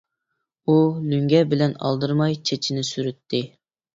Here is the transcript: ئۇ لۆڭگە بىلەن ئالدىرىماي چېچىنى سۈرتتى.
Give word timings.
ئۇ 0.71 0.77
لۆڭگە 1.09 1.41
بىلەن 1.51 1.77
ئالدىرىماي 1.89 2.39
چېچىنى 2.51 2.87
سۈرتتى. 2.91 3.43